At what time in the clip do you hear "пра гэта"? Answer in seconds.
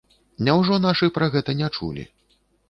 1.19-1.55